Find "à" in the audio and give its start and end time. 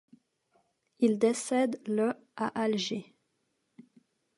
2.35-2.47